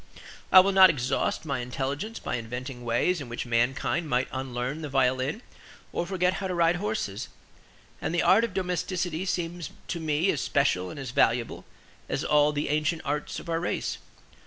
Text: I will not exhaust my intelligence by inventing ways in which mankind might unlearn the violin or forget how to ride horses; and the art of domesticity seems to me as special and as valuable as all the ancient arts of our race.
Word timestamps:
I 0.51 0.61
will 0.61 0.71
not 0.71 0.89
exhaust 0.89 1.45
my 1.45 1.59
intelligence 1.59 2.17
by 2.17 2.37
inventing 2.37 2.83
ways 2.83 3.21
in 3.21 3.29
which 3.29 3.45
mankind 3.45 4.09
might 4.09 4.27
unlearn 4.31 4.81
the 4.81 4.89
violin 4.89 5.43
or 5.93 6.07
forget 6.07 6.33
how 6.41 6.47
to 6.47 6.55
ride 6.55 6.77
horses; 6.77 7.27
and 8.01 8.11
the 8.11 8.23
art 8.23 8.43
of 8.43 8.55
domesticity 8.55 9.25
seems 9.27 9.69
to 9.89 9.99
me 9.99 10.31
as 10.31 10.41
special 10.41 10.89
and 10.89 10.99
as 10.99 11.11
valuable 11.11 11.65
as 12.09 12.23
all 12.23 12.51
the 12.51 12.69
ancient 12.69 13.03
arts 13.05 13.39
of 13.39 13.47
our 13.47 13.59
race. 13.59 13.99